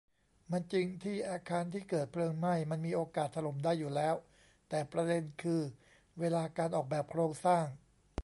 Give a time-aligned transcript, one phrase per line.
[0.51, 4.15] มันจริงที่อาคารที่เกิดเพลิงไหม้มันมีโอกาสถล่มได้อยู่แล้ว
[4.69, 5.61] แต่ประเด็นคือ
[6.19, 7.65] เวลาการออกแบบโครงสร้าง